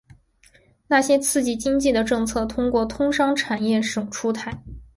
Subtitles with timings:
[0.87, 4.51] 那些刺激经济的政策通过通商产业省出台。